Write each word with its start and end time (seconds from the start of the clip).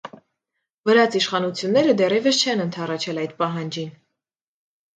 Վրաց 0.89 1.17
իշխանությունները 1.19 1.95
դեռևս 2.01 2.41
չեն 2.47 2.65
ընդառաջել 2.67 3.23
այդ 3.27 3.39
պահանջին։ 3.45 3.95